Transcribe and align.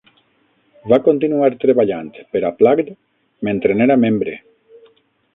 Va 0.93 0.97
continuar 1.07 1.49
treballant 1.63 2.09
per 2.31 2.41
a 2.49 2.51
Plugged 2.61 2.89
mentre 3.49 3.77
n'era 3.83 3.99
membre. 4.05 4.35